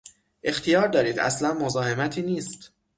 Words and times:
اختیار 0.43 0.87
دارید، 0.87 1.19
اصلا 1.19 1.53
مزاحمتی 1.53 2.21
نیست! 2.21 2.71